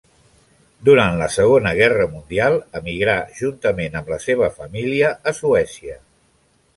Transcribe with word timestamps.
Durant 0.87 1.17
la 1.17 1.25
Segona 1.33 1.73
Guerra 1.79 2.07
Mundial 2.13 2.57
emigrà, 2.79 3.17
juntament 3.41 3.99
amb 4.01 4.09
la 4.15 4.19
seva 4.25 4.49
família, 4.57 5.13
a 5.33 5.35
Suècia. 5.41 5.99